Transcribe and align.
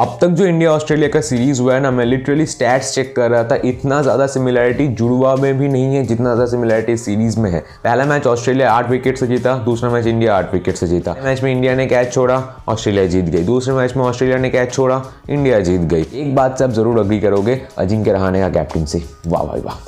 अब 0.00 0.18
तक 0.20 0.28
जो 0.28 0.46
इंडिया 0.46 0.70
ऑस्ट्रेलिया 0.72 1.08
का 1.08 1.20
सीरीज़ 1.20 1.60
हुआ 1.60 1.74
है 1.74 1.80
ना, 1.80 1.90
मैं 1.90 2.04
लिटरली 2.04 2.46
स्टैट्स 2.46 2.92
चेक 2.94 3.14
कर 3.16 3.30
रहा 3.30 3.44
था, 3.44 3.54
इतना 3.64 4.00
ज़्यादा 4.02 4.26
सिमिलैरिटी 4.26 4.88
जुड़वा 4.88 5.34
में 5.36 5.58
भी 5.58 5.68
नहीं 5.68 5.94
है, 5.94 6.02
जितना 6.02 6.24
ज़्यादा 6.24 6.46
सिमिलैरिटी 6.50 6.96
सीरीज़ 6.96 7.38
में 7.40 7.50
है। 7.50 7.60
पहला 7.84 8.04
मैच 8.04 8.26
ऑस्ट्रेलिया 8.26 8.72
आठ 8.72 8.90
विकेट 8.90 9.18
से 9.18 9.26
जीता, 9.26 9.56
दूसरा 9.64 9.90
मैच 9.90 10.06
इंडिया 10.06 10.36
आठ 10.36 10.52
विकेट 10.54 10.76
से 10.76 10.86
जीता। 10.86 11.16
मैच 11.24 11.42
में 11.42 11.50
इंडिया 11.52 11.74
ने 11.74 11.86
कैच 11.86 12.12
छोड़ा, 12.12 12.42
ऑस्ट्रेलिया 12.68 13.06
जीत 13.06 13.24
गई। 13.24 13.42
दूसरे 13.44 13.74
मैच 13.74 13.96
में 13.96 14.04
ऑस्ट्रेलिया 14.04 14.38
ने 14.38 14.50
कैच 14.50 14.72
छोड़ा, 14.72 15.02
इंडिया 15.30 15.60
जीत 15.60 15.80
गई। 15.80 16.06
एक 16.14 16.34
बात 16.34 16.58
से 16.58 16.64
आप 16.64 16.70
ज़रूर 16.70 16.98
अग्री 16.98 17.20
करोगे, 17.20 17.60
अजिंक्य 17.78 18.12
रहाने 18.12 18.40
का 18.40 18.48
कैप्टनसी 18.50 19.04
वाह 19.26 19.44
भाई 19.44 19.60
वाह। 19.60 19.84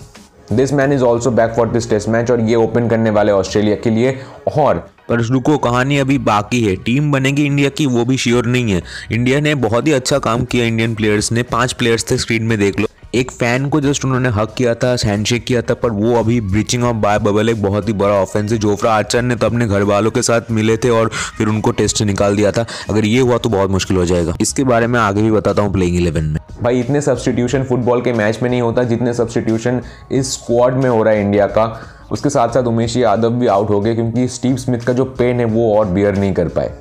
This 0.53 0.73
man 0.73 0.93
is 0.93 1.03
also 1.03 1.31
back 1.31 1.53
for 1.57 1.69
this 1.69 1.91
test 1.91 2.09
match 2.09 2.31
और 2.31 2.41
ये 2.41 2.55
ओपन 2.55 2.89
करने 2.89 3.11
वाले 3.11 3.33
ऑस्ट्रेलिया 3.33 3.77
के 3.77 3.91
लिए 3.91 4.19
और 4.59 4.87
पर 5.09 5.21
रुको, 5.21 5.59
कहानी 5.59 5.99
अभी 5.99 6.19
बाकी 6.19 6.61
है। 6.63 6.77
टीम 6.77 7.13
बनेगी 7.13 7.45
इंडिया 7.45 7.69
की, 7.69 7.87
वो 7.87 8.05
भी 8.05 8.17
श्योर 8.17 8.47
नहीं 8.47 8.73
है। 8.73 8.83
इंडिया 9.13 9.41
ने 9.41 9.55
बहुत 9.55 9.87
ही 9.87 9.93
अच्छा 9.93 10.19
काम 10.19 10.45
किया 10.45 10.65
इंडियन 10.65 10.95
प्लेयर्स 10.95 11.33
ने। 11.33 11.43
पाँच 11.43 11.73
प्लेयर्स 11.73 12.11
थे 12.11 12.19
स्क्रीन 12.19 12.43
में, 12.43 12.59
देख 12.59 12.81
लो। 12.81 12.88
एक 13.19 13.31
फ़ैन 13.31 13.69
को 13.69 13.81
जस्ट 13.81 14.05
उन्होंने 14.05 14.29
हक 14.29 14.53
किया 14.59 14.75
था 14.75 14.95
हैंडशेक 15.05 15.45
किया 15.45 15.61
था, 15.63 15.75
पर 15.75 15.91
वो 15.91 16.15
अभी 16.17 16.41
ब्रीचिंग 16.41 16.85
ऑफ़ 16.85 16.97
बाय 16.97 17.19
बबल 17.19 17.49
एक 17.49 17.63
बहुत 17.63 17.89
ही 17.89 17.93
बड़ा 17.93 18.15
ऑफेंस 18.15 18.53
है। 18.53 18.59
जोफ्रा 18.59 18.93
आर्चर 18.93 19.23
ने 19.23 19.37
तो 19.37 19.47
अपने 19.47 19.67
घर 19.67 19.83
वालों 19.83 20.11
के 20.11 20.23
साथ 20.23 20.51
मिले 20.51 20.77
थे 20.77 20.91
और 20.91 21.09
फिर 21.39 21.49
उनको 21.49 21.71
टेस्ट 21.73 22.03
निकाल 22.03 22.37
दिया 22.37 22.53
था। 22.53 22.67
अगर 22.91 23.05
ये 23.05 23.21
हुआ 23.21 23.39
तो 23.39 23.49
बहुत 23.49 23.71
मुश्किल 23.71 23.97
हो 23.97 24.05
जाएगा। 24.05 24.37
इसके 24.41 24.65
बारे 24.65 24.87
में 24.87 24.99
आगे 25.01 25.23
भी 25.23 25.31
बताता 25.31 25.63
हूँ 25.63 25.73
प्लेइंग 25.73 25.97
इलेवन 25.97 26.25
में। 26.25 26.41
भाई, 26.63 26.81
इतने 26.81 27.01
सब्सटीट्यूशन 27.01 27.65
फुटबॉल 27.65 28.03
के 28.03 28.13
मैच 28.13 28.39
में 28.43 28.51
नहीं 28.51 28.63
होता, 28.63 28.83
जितने 28.83 29.15
सब्सटीट्यूशन 29.15 29.81
इस 30.13 30.33
स्क्वाड 30.33 30.75
में 30.75 30.91
हो 30.91 31.03
रहा 31.03 31.15
है 31.15 31.21
इंडिया 31.21 31.47
का। 31.49 31.81
उसके 32.13 32.31
साथ 32.31 32.49
साथ 32.49 32.63
उमेश 32.63 32.97
यादव 32.97 33.31
भी 33.31 33.47
आउट 33.47 33.71
हो 33.71 33.81
गए, 33.81 33.95
क्योंकि 33.95 34.29
स्टीव 34.29 34.57
स्मिथ 34.57 34.79
का 34.79 34.93
जो 34.93 35.05
पेन 35.05 35.41
है, 35.41 35.45
वो 35.45 35.75
और 35.77 35.87
बियर 35.87 36.17
नहीं 36.17 36.33
कर 36.33 36.49
पाए। 36.49 36.73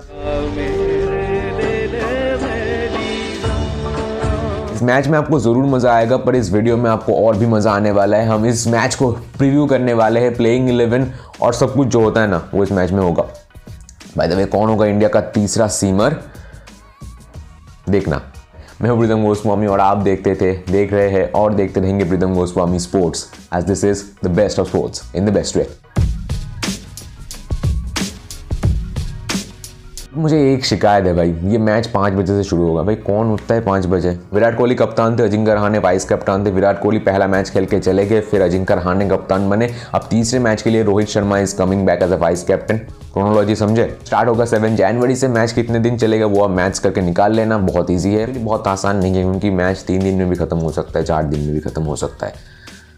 इस 4.78 4.82
मैच 4.84 5.08
में 5.08 5.18
आपको 5.18 5.40
ज़रूर 5.40 5.66
मज़ा 5.66 5.92
आएगा, 5.92 6.18
पर 6.18 6.36
इस 6.36 6.52
वीडियो 6.54 6.76
में 6.78 6.90
आपको 6.90 7.14
और 7.18 7.38
भी 7.38 7.46
मज़ा 7.46 7.72
आने 7.72 7.92
वाला 7.92 8.18
है। 8.18 8.28
हम 8.28 8.46
इस 8.46 8.66
मैच 8.68 8.96
को 8.96 9.12
प्रीव्यू 9.38 9.66
करने 9.68 9.94
वाले 9.94 10.20
हैं 10.20 10.36
प्लेइंग 10.36 10.70
इलेवन 10.70 11.08
और 11.42 11.54
सब 11.54 11.74
कुछ 11.74 11.88
जो 11.88 12.02
होता 12.02 12.22
है 12.22 12.28
ना, 12.28 12.42
वो 12.54 12.64
इस 12.64 12.72
मैच 12.72 12.92
में 12.92 13.00
होगा। 13.00 13.24
बाय 14.18 14.28
द 14.28 14.34
वे 14.34 14.46
कौन 14.46 14.70
होगा 14.70 14.86
इंडिया 14.86 15.10
का 15.10 15.22
तीसरा 15.22 15.68
सीमर 15.70 16.20
देखना। 17.90 18.22
मैं 18.82 18.90
हूँ 18.90 19.00
प्रीतम 19.00 19.24
गोस्वामी 19.24 19.68
और 19.68 19.80
आप 19.80 19.98
देखते 20.00 20.36
थे, 20.36 20.54
देख 20.72 20.94
रहे 20.94 21.10
हैं 21.12 21.32
और 21.32 21.54
देखते 21.54 21.80
रहेंगे 21.80 22.05
Pritam 22.05 22.34
Goswami 22.34 22.80
sports 22.80 23.28
as 23.55 23.64
this 23.64 23.84
is 23.84 24.04
the 24.24 24.32
best 24.32 24.60
of 24.60 24.68
sports 24.68 25.04
in 25.16 25.26
the 25.26 25.34
best 25.34 25.58
way 25.58 25.68
मुझे 30.18 30.37
एक 30.54 30.65
शिकायत 30.65 31.05
है 31.05 31.13
भाई, 31.13 31.32
ये 31.43 31.57
मैच 31.57 31.87
पाँच 31.87 32.13
बजे 32.13 32.35
से 32.35 32.43
शुरू 32.43 32.68
होगा। 32.68 32.84
भाई, 32.84 32.96
कौन 32.96 33.32
उठता 33.32 33.55
है 33.55 33.62
पाँच 33.62 33.85
बजे? 33.85 34.12
विराट 34.34 34.57
कोहली 34.57 34.76
कप्तान 34.76 35.18
थे, 35.20 35.24
अजिंक्य 35.24 35.54
रहाने 35.54 35.79
वाइस 35.79 36.05
कप्तान 36.05 36.46
थे। 36.46 36.51
विराट 36.51 36.82
कोहली 36.82 36.99
पहला 36.99 37.27
मैच 37.27 37.49
खेल 37.49 37.65
के 37.65 37.79
चले 37.79 38.05
गए, 38.05 38.21
फिर 38.21 38.41
अजिंक्य 38.41 38.76
रहाने 38.76 39.07
कप्तान 39.09 39.49
बने। 39.49 39.70
अब 39.93 40.07
तीसरे 40.09 40.40
मैच 40.40 40.62
के 40.62 40.70
लिए 40.70 40.84
Rohit 40.84 41.07
Sharma 41.07 41.40
is 41.40 41.55
coming 41.57 41.85
back 41.85 42.04
as 42.04 42.12
a 42.12 42.18
vice 42.18 42.43
captain 42.43 42.77
chronology 43.13 43.55
समझे? 43.55 43.87
स्टार्ट 44.05 44.29
होगा 44.29 44.46
सेवन 44.46 44.76
जनवरी 44.76 45.15
से। 45.15 45.27
मैच 45.27 45.51
कितने 45.51 45.79
दिन 45.79 45.98
चलेगा 45.98 46.26
वो 46.26 46.43
आप 46.43 46.49
मैच 46.49 46.79
करके 46.79 47.02
निकाल 47.02 47.34
लेना, 47.34 47.57
बहुत 47.57 47.91
ईजी 47.91 48.13
है। 48.13 48.27
बहुत 48.46 48.68
आसान 48.68 48.98
नहीं 48.98 49.15
है, 49.15 49.24
क्योंकि 49.24 49.49
मैच 49.49 49.84
तीन 49.87 49.99
दिन 49.99 50.15
में 50.15 50.29
भी 50.29 50.35
खत्म 50.35 50.57
हो 50.57 50.71
सकता 50.71 50.99
है, 50.99 51.05
चार 51.05 51.24
दिन 51.24 51.40
में 51.40 51.54
भी 51.54 51.59
खत्म 51.59 51.84
हो 51.84 51.96
सकता 51.96 52.26
है। 52.26 52.34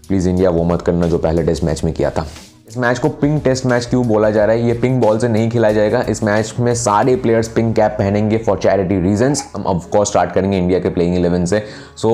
प्लीज़ 0.08 0.30
इंडिया 0.30 0.50
वो 0.50 0.64
मत 0.64 0.82
करना 0.82 1.08
जो 1.08 1.18
पहले 1.18 1.44
टेस्ट 1.44 1.64
मैच 1.64 1.84
में 1.84 1.94
किया 1.94 2.10
था। 2.10 2.26
इस 2.70 2.78
मैच 2.78 3.00
को 3.00 3.10
पिंक 3.10 3.44
टेस्ट 3.44 3.66
मैच 3.66 3.86
क्यों 3.86 4.06
बोला 4.08 4.30
जा 4.30 4.44
रहा 4.46 4.56
है? 4.56 4.68
ये 4.68 4.74
पिंक 4.74 5.02
बॉल 5.02 5.20
से 5.20 5.28
नहीं 5.28 5.50
खेला 5.50 5.72
जाएगा। 5.72 6.02
इस 6.10 6.22
मैच 6.24 6.54
में 6.60 6.74
सारे 6.76 7.16
प्लेयर्स 7.16 7.48
पिंक 7.48 7.76
कैप 7.76 7.92
पहनेंगे 7.92 8.38
फॉर 8.38 8.58
चैरिटी 8.58 9.00
रीजन 9.02 9.36
हम 9.56 9.64
ऑफकोर्स 9.64 10.10
स्टार्ट 10.10 10.32
करेंगे 10.32 10.58
इंडिया 10.58 10.80
के 10.80 10.90
प्लेइंग 10.90 11.16
इलेवन 11.16 11.46
से। 11.46 11.64
So 11.98 12.12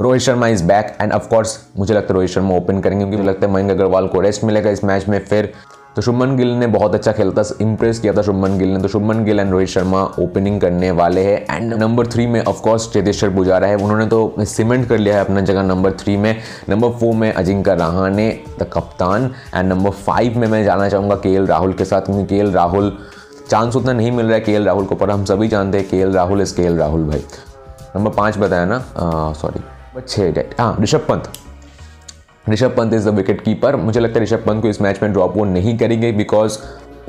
Rohit 0.00 0.22
Sharma 0.22 0.48
is 0.48 0.64
back 0.64 0.96
and 1.00 1.12
of course 1.12 1.58
मुझे 1.76 1.94
लगता 1.94 2.12
है 2.12 2.14
रोहित 2.14 2.30
शर्मा 2.30 2.54
ओपन 2.56 2.80
करेंगे 2.80 3.04
क्योंकि 3.04 3.16
मुझे 3.16 3.28
लगता 3.28 3.46
है 3.46 3.52
मयंक 3.52 3.70
अग्रवाल 3.70 4.06
को 4.06 4.20
रेस्ट 4.20 4.44
मिलेगा 4.44 4.70
इस 4.70 4.84
मैच 4.84 5.08
में। 5.08 5.18
फिर 5.20 5.52
तो 5.96 6.02
शुभमन 6.02 6.36
गिल 6.36 6.48
ने 6.50 6.66
बहुत 6.66 6.94
अच्छा 6.94 7.12
खेलता 7.12 7.42
इंप्रेस 7.60 7.98
किया 7.98 8.12
था 8.12 8.22
शुभमन 8.22 8.56
गिल 8.58 8.68
ने। 8.68 8.80
तो 8.82 8.88
शुभमन 8.88 9.24
गिल 9.24 9.40
एंड 9.40 9.50
रोहित 9.52 9.68
शर्मा 9.68 10.02
ओपनिंग 10.20 10.60
करने 10.60 10.90
वाले 10.90 11.24
हैं। 11.24 11.56
एंड 11.56 11.74
नंबर 11.74 12.06
थ्री 12.06 12.26
में 12.26 12.42
ऑफकोर्स 12.42 12.88
चेतेश्वर 12.92 13.30
पुजारा 13.34 13.66
है। 13.66 13.76
उन्होंने 13.76 14.06
तो 14.06 14.34
सीमेंट 14.40 14.88
कर 14.88 14.98
लिया 14.98 15.14
है 15.16 15.24
अपना 15.24 15.40
जगह 15.42 15.62
नंबर 15.62 15.92
थ्री 16.00 16.16
में। 16.16 16.36
नंबर 16.68 16.90
फोर 16.90 17.14
में 17.14 17.32
अजिंक्य 17.32 17.74
रहाने 17.74 18.28
द 18.60 18.68
कप्तान। 18.72 19.30
एंड 19.54 19.68
नंबर 19.68 19.90
फाइव 19.90 20.38
में 20.38 20.48
मैं 20.48 20.64
जाना 20.64 20.88
चाहूँगा 20.88 21.16
के 21.16 21.44
राहुल 21.46 21.72
के 21.72 21.84
साथ, 21.84 22.00
क्योंकि 22.00 22.24
के 22.26 22.50
राहुल 22.52 22.96
चांस 23.50 23.76
उतना 23.76 23.92
नहीं 23.92 24.10
मिल 24.12 24.26
रहा 24.26 24.34
है 24.34 24.40
के 24.40 24.58
राहुल 24.64 24.84
को, 24.84 24.94
पर 24.94 25.10
हम 25.10 25.24
सभी 25.24 25.48
जानते 25.48 25.78
हैं 25.78 25.88
के 25.88 26.04
राहुल 26.12 26.42
इस 26.42 26.52
के 26.52 26.76
राहुल 26.76 27.04
भाई। 27.04 27.24
नंबर 27.96 28.10
पाँच 28.10 28.38
बताया 28.38 28.64
ना? 28.64 28.84
सॉरी 29.32 29.60
छः 30.00 30.32
डेट 30.32 30.54
हाँ 30.60 30.76
Rishabh 30.80 31.06
Pant. 31.08 31.32
Rishabh 32.50 32.74
Pant 32.76 32.92
is 32.94 33.08
the 33.08 33.14
wicket 33.14 33.40
keeper 33.40 33.76
मुझे 33.76 34.00
लगता 34.00 34.18
है 34.18 34.22
ऋषभ 34.24 34.42
पंत 34.46 34.62
को 34.62 34.68
इस 34.68 34.80
मैच 34.80 35.02
में 35.02 35.12
ड्रॉप 35.12 35.36
वो 35.36 35.44
नहीं 35.44 35.76
करेंगे 35.78 36.10
बिकॉज़ 36.12 36.58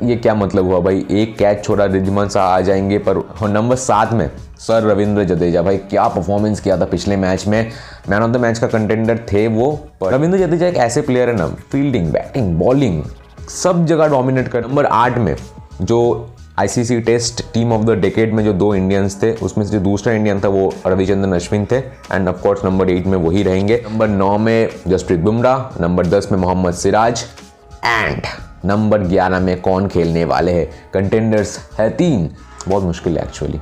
ये 0.02 0.16
क्या 0.16 0.34
मतलब 0.34 0.64
हुआ 0.64 0.78
भाई? 0.80 1.04
एक 1.10 1.36
कैच 1.38 1.64
छोड़ा 1.64 1.84
रिजमान 1.84 2.28
शाह 2.28 2.44
आ 2.44 2.60
जाएँगे, 2.60 2.98
पर 2.98 3.16
नंबर 3.42 3.76
सात 3.76 4.12
में 4.12 4.30
सर 4.58 4.82
रविंद्र 4.82 5.24
जडेजा। 5.24 5.62
भाई, 5.62 5.76
क्या 5.76 6.06
परफॉर्मेंस 6.08 6.60
किया 6.60 6.76
था 6.80 6.84
पिछले 6.84 7.16
मैच 7.16 7.46
में? 7.46 7.70
मैन 8.08 8.22
ऑफ़ 8.22 8.30
द 8.30 8.36
मैच 8.36 8.58
का 8.58 8.66
कंटेंडर 8.66 9.18
थे 9.32 9.46
वो, 9.48 9.70
पर 10.00 10.12
रविंद्र 10.12 10.38
जडेजा 10.38 10.66
एक 10.66 10.76
ऐसे 10.76 11.00
प्लेयर 11.00 11.28
है 11.28 11.36
ना 11.36 11.46
फील्डिंग 11.72 12.10
बैटिंग 12.12 12.54
बॉलिंग 12.58 13.02
सब 13.48 13.84
जगह 13.86 14.08
डोमिनेट 14.08 14.48
कर 14.48 14.66
नंबर 14.66 14.86
आठ 14.86 15.18
में, 15.18 15.36
जो 15.82 16.30
ICC 16.58 17.00
test 17.00 17.42
team 17.54 17.72
of 17.72 17.82
the 17.84 17.90
decade 18.00 18.32
में 18.34 18.42
जो 18.44 18.52
दो 18.52 18.74
इंडियंस 18.74 19.20
थे, 19.22 19.32
उसमें 19.32 19.64
से 19.64 19.72
जो 19.72 19.80
दूसरा 19.80 20.12
इंडियन 20.12 20.40
था 20.40 20.48
वो 20.48 20.72
रविचंद्रन 20.86 21.32
अश्विन 21.32 21.66
थे 21.72 21.76
एंड 21.76 22.28
ऑफकोर्स 22.28 22.64
नंबर 22.64 22.90
एट 22.90 23.06
में 23.06 23.16
वही 23.18 23.42
रहेंगे। 23.42 23.76
नंबर 23.88 24.08
नौ 24.08 24.36
में 24.38 24.68
जसप्रीत 24.88 25.20
बुमराह 25.20 25.82
नंबर 25.82 26.06
दस 26.06 26.28
में 26.32 26.38
मोहम्मद 26.38 26.74
सिराज 26.74 27.24
एंड 27.84 28.22
नंबर 28.64 29.02
ग्यारह 29.02 29.40
में 29.40 29.60
कौन 29.60 29.88
खेलने 29.88 30.24
वाले 30.24 30.52
हैं? 30.52 30.66
कंटेंडर्स 30.94 31.58
है 31.78 31.90
तीन। 31.90 32.28
बहुत 32.68 32.84
मुश्किल 32.84 33.18
है 33.18 33.24
एक्चुअली 33.24 33.60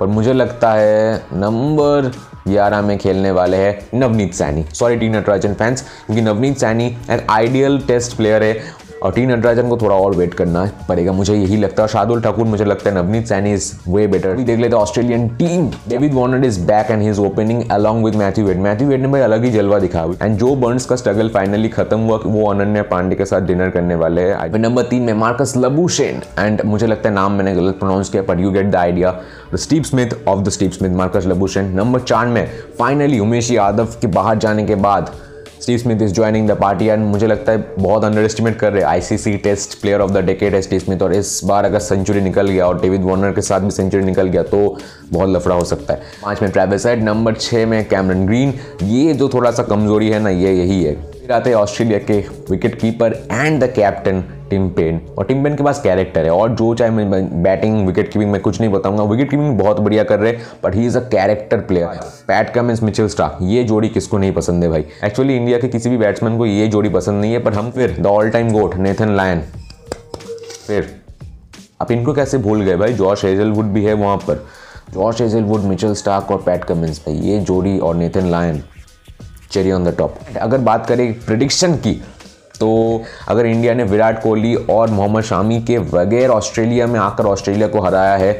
पर 0.00 0.06
मुझे 0.06 0.32
लगता 0.32 0.72
है 0.72 1.22
नंबर 1.32 2.12
ग्यारह 2.48 2.82
में 2.82 2.96
खेलने 2.98 3.30
वाले 3.30 3.56
हैं 3.56 3.98
Navneet 3.98 4.34
Saini. 4.34 4.64
Sorry 4.74 4.96
T 4.96 5.08
Natarajan 5.08 5.54
fans 5.54 5.82
क्योंकि 6.06 6.22
नवनीत 6.22 6.58
सैनी 6.58 6.86
एक 7.10 7.26
आइडियल 7.30 7.80
टेस्ट 7.80 8.16
प्लेयर 8.16 8.42
है। 8.42 8.60
और 9.02 9.12
टी 9.12 9.24
नटराजन 9.26 9.68
को 9.68 9.76
थोड़ा 9.76 9.96
और 9.96 10.14
वेट 10.16 10.34
करना 10.34 10.64
पड़ेगा। 10.88 11.12
मुझे 11.12 11.34
यही 11.34 11.56
लगता 11.56 11.82
है। 11.82 11.88
शार्दुल 11.88 12.22
ठाकुर, 12.22 12.44
मुझे 12.46 12.64
लगता 12.64 12.90
है 12.90 12.96
Navneet 12.96 13.26
Saini 13.26 13.52
is 13.54 13.72
way 13.88 14.06
better 14.06 14.36
देख 14.36 14.58
लेते 14.58 14.76
हैं 14.76 14.82
Australian 14.82 15.28
team 15.38 15.68
David 15.88 16.14
Warner 16.14 16.44
is 16.46 16.60
back 16.66 16.90
and 16.90 17.02
his 17.02 17.18
opening 17.20 17.62
along 17.70 18.04
with 18.04 18.14
Matthew 18.14 18.46
Wade 18.46 18.56
Matthew 18.58 18.88
Wade 18.88 19.00
ने 19.00 19.08
भाई 19.08 19.20
अलग 19.20 19.44
ही 19.44 19.50
जलवा 19.50 19.78
दिखा। 19.78 20.04
एंड 20.22 20.36
जो 20.38 20.54
बर्न्स 20.56 20.86
का 20.86 20.96
स्ट्रगल 20.96 21.28
फाइनली 21.34 21.68
खत्म 21.68 21.98
हुआ। 22.00 22.20
वो 22.24 22.48
अनन्या 22.50 22.82
पांडे 22.90 23.16
के 23.16 23.24
साथ 23.24 23.46
डिनर 23.46 23.70
करने 23.70 23.94
वाले 23.94 24.22
हैं। 24.22 24.58
नंबर 24.58 24.82
तीन 24.84 25.02
में 25.02 25.14
मार्कस 25.14 25.54
लबूशेन 25.56 26.22
एंड 26.38 26.62
मुझे 26.64 26.86
लगता 26.86 27.08
है 27.08 27.14
नाम 27.14 27.32
मैंने 27.32 27.54
गलत 27.54 27.78
प्रोनाउंस 27.78 28.08
किया 28.08 28.22
but 28.22 28.40
you 28.40 28.50
get 28.50 28.66
the 28.66 28.76
idea 28.76 29.14
the 29.52 29.56
Steve 29.58 29.82
Smith 29.82 30.16
of 30.28 30.40
the 30.40 30.48
Steve 30.50 30.70
Smith 30.70 30.96
Marcus 30.96 31.26
Labuschagne 31.26 31.72
number 31.74 32.00
चार 32.00 32.26
में 32.26 32.46
फाइनली 32.78 33.18
उमेश 33.18 33.50
यादव 33.50 33.94
के 34.00 34.06
बाहर 34.08 34.38
जाने 34.38 34.64
के 34.66 34.74
बाद 34.76 35.10
Steve 35.62 35.78
Smith 35.78 36.02
is 36.02 36.12
joining 36.14 36.48
the 36.48 36.52
party 36.52 36.86
and 36.86 37.04
मुझे 37.06 37.26
लगता 37.26 37.52
है 37.52 37.64
बहुत 37.78 38.04
अंडर 38.04 38.24
एस्टिमेट 38.24 38.56
कर 38.58 38.72
रहे 38.72 38.82
हैं। 38.82 38.88
ICC 38.88 39.36
test 39.38 39.80
player 39.80 40.00
of 40.00 40.10
the 40.12 40.24
decade 40.26 40.54
है 40.54 40.60
स्टीव 40.62 40.80
स्मिथ 40.80 41.02
और 41.02 41.14
इस 41.14 41.40
बार 41.44 41.64
अगर 41.64 41.78
सेंचुरी 41.78 42.20
निकल 42.20 42.48
गया 42.48 42.66
और 42.66 42.80
डेविड 42.80 43.02
वॉर्नर 43.02 43.32
के 43.32 43.42
साथ 43.42 43.60
भी 43.60 43.70
सेंचुरी 43.70 44.04
निकल 44.04 44.28
गया 44.28 44.42
तो 44.44 44.76
बहुत 45.12 45.28
लफड़ा 45.28 45.54
हो 45.54 45.64
सकता 45.64 45.94
है। 45.94 46.00
पाँच 46.22 46.42
में 46.42 46.50
ट्रेवल 46.50 46.78
साइड 46.78 47.02
नंबर 47.04 47.34
छः 47.34 47.66
में 47.66 47.84
कैमरन 47.88 48.26
ग्रीन 48.26 48.54
ये 48.82 49.14
जो 49.14 49.28
थोड़ा 49.28 49.50
सा 49.50 49.62
कमज़ोरी 49.62 50.08
है 50.08 50.20
ना, 50.20 50.30
ये 50.30 50.52
यही 50.54 50.82
है। 50.84 50.96
फिर 51.28 51.36
आते 51.36 51.50
हैं 51.50 51.56
ऑस्ट्रेलिया 51.56 51.98
के 52.00 52.14
wicket 52.50 52.74
keeper 52.80 53.12
and 53.32 53.62
the 53.62 53.66
captain 53.72 54.20
Tim 54.50 54.68
Paine 54.76 55.00
और 55.18 55.24
टिम 55.24 55.42
पेन 55.44 55.56
के 55.56 55.62
पास 55.64 55.80
कैरेक्टर 55.82 56.24
है। 56.24 56.30
और 56.30 56.54
जो 56.56 56.74
चाहे 56.74 56.90
मैं 56.90 57.42
बैटिंग 57.42 57.86
विकेट 57.86 58.08
कीपिंग 58.12 58.30
में 58.32 58.40
कुछ 58.42 58.60
नहीं 58.60 58.70
बताऊँगा। 58.72 59.02
विकेट 59.04 59.30
कीपिंग 59.30 59.58
बहुत 59.58 59.80
बढ़िया 59.80 60.04
कर 60.04 60.18
रहे 60.18 60.32
हैं 60.32 60.46
but 60.64 60.74
he 60.74 60.86
is 60.86 60.96
a 60.98 61.00
character 61.08 61.60
player 61.62 62.00
Pat 62.28 62.50
Cummins 62.50 62.82
Mitchell 62.82 63.08
Starc 63.08 63.44
ये 63.44 63.64
जोड़ी 63.64 63.88
किसको 63.88 64.18
नहीं 64.18 64.32
पसंद 64.32 64.64
है 64.64 64.70
भाई? 64.70 64.84
एक्चुअली 65.04 65.36
इंडिया 65.36 65.58
के 65.58 65.68
किसी 65.68 65.90
भी 65.90 65.96
बैट्समैन 65.96 66.38
को 66.38 66.46
ये 66.46 66.68
जोड़ी 66.68 66.88
पसंद 66.88 67.20
नहीं 67.20 67.32
है 67.32 67.42
पर 67.44 67.54
हम 67.54 67.70
फिर 67.70 67.96
the 68.00 68.06
all 68.06 68.30
time 68.30 68.52
GOAT 68.52 68.76
Nathan 68.78 69.14
Lyon 69.16 69.42
फिर 70.66 70.90
आप 71.82 71.92
इनको 71.92 72.12
कैसे 72.12 72.38
भूल 72.38 72.62
गए 72.62 72.76
भाई? 72.76 72.92
जॉर्ज 72.94 73.24
हेजलवुड 73.24 73.66
भी 73.66 73.84
है 73.84 73.94
वहाँ 73.94 74.16
पर। 74.16 74.44
जॉर्ज 74.94 75.22
हेजलवुड 75.22 75.64
मिचेल 75.64 75.94
स्टार्क 75.94 76.30
और 76.30 76.42
पैट 76.46 76.64
कमिंस 76.64 77.02
भाई, 77.06 77.16
ये 77.16 77.38
जोड़ी 77.40 77.78
और 77.78 77.96
Nathan 77.96 78.30
Lyon 78.30 78.62
cherry 79.50 79.72
on 79.72 79.84
the 79.84 79.94
top 79.98 80.18
अगर 80.40 80.58
बात 80.58 80.86
करें 80.86 81.12
प्रिडिक्शन 81.20 81.76
की 81.76 81.92
तो 82.60 83.02
अगर 83.28 83.46
इंडिया 83.46 83.74
ने 83.74 83.84
विराट 83.84 84.22
कोहली 84.22 84.54
और 84.54 84.90
मोहम्मद 84.90 85.22
शामी 85.22 85.60
के 85.62 85.78
बगैर 85.78 86.30
ऑस्ट्रेलिया 86.30 86.86
में 86.86 87.00
आकर 87.00 87.26
ऑस्ट्रेलिया 87.26 87.68
को 87.68 87.80
हराया 87.80 88.16
है 88.16 88.32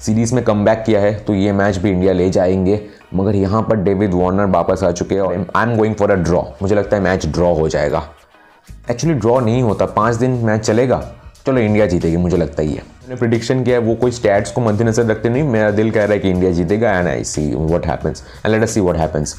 सीरीज़ 0.00 0.34
में 0.34 0.42
कम 0.44 0.64
किया 0.66 1.00
है 1.00 1.14
तो 1.14 1.34
ये 1.34 1.52
मैच 1.52 1.76
भी 1.76 1.90
इंडिया 1.90 2.12
ले 2.12 2.28
जाएँगे। 2.30 2.80
मगर 3.14 3.34
यहाँ 3.34 3.62
पर 3.62 3.76
डेविड 3.76 4.14
वार्नर 4.14 4.46
वापस 4.46 4.82
आ 4.82 4.90
चुके 4.90 5.14
हैं 5.14 5.22
और 5.22 5.46
I 5.56 5.66
am 5.66 5.76
going 5.76 5.94
for 5.94 6.10
a 6.10 6.14
draw 6.14 6.42
मुझे 6.62 6.74
लगता 6.74 6.96
है 6.96 7.02
मैच 7.02 7.26
ड्रॉ 7.26 7.52
हो 7.54 7.68
जाएगा। 7.68 8.02
एक्चुअली 8.90 9.18
ड्रॉ 9.18 9.38
नहीं 9.40 9.62
होता, 9.62 9.86
पाँच 9.86 10.16
दिन 10.16 10.30
मैच 10.30 10.60
चलेगा। 10.60 11.02
चलो 11.46 11.58
इंडिया 11.58 11.86
जीतेगी, 11.86 12.16
मुझे 12.16 12.36
लगता 12.36 12.62
ही 12.62 12.68
है 12.68 12.82
मैंने 13.02 13.16
प्रिडिक्शन 13.16 13.62
किया 13.64 13.76
है, 13.76 13.82
वो 13.82 13.94
कोई 13.94 14.10
स्टैट्स 14.10 14.52
को 14.52 14.60
मद्देनजर 14.60 15.06
रखते 15.06 15.28
नहीं। 15.28 15.42
मेरा 15.42 15.70
दिल 15.70 15.90
कह 15.90 16.04
रहा 16.04 16.12
है 16.12 16.18
कि 16.18 16.30
इंडिया 16.30 16.52
जीतेगा 16.52 16.90
and 16.90 17.08
I 17.08 17.24
see 17.24 17.54
what 17.54 17.86
happens 17.86 18.22
and 18.46 18.54
let 18.54 18.68
see 18.68 18.80
what 18.80 18.96
happens 18.96 19.34